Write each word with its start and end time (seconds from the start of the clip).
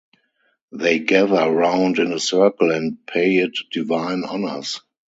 They 0.71 0.97
gather 0.97 1.47
round 1.51 1.99
in 1.99 2.11
a 2.11 2.17
circle 2.19 2.71
and 2.71 3.05
pay 3.05 3.35
it 3.37 3.51
divine 3.71 4.23
honors. 4.23 4.81